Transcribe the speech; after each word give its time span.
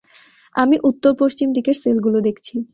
আমি 0.55 0.75
উত্তর 0.83 1.11
পশ্চিম 1.19 1.47
দিকের 1.53 1.77
সেলগুলো 1.83 2.17
দেখছি। 2.21 2.55